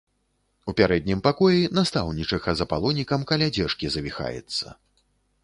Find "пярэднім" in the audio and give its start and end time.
0.79-1.19